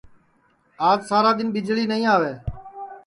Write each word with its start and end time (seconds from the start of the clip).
آج 0.89 0.99
سارا 1.09 1.31
دؔن 1.37 1.47
ٻِجݪی 1.53 1.85
نائی 1.89 2.03
آوے 2.13 2.33